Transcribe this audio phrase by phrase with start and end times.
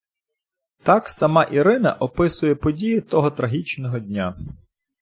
[0.83, 4.37] Так сама Ірина описує події того трагічного дня.